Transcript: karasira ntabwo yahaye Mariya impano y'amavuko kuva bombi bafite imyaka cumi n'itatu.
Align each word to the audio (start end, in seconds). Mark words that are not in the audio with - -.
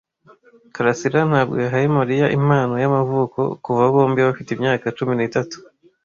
karasira 0.75 1.19
ntabwo 1.29 1.55
yahaye 1.63 1.87
Mariya 1.99 2.25
impano 2.37 2.73
y'amavuko 2.83 3.39
kuva 3.63 3.83
bombi 3.93 4.19
bafite 4.27 4.49
imyaka 4.53 4.85
cumi 4.97 5.13
n'itatu. 5.15 5.57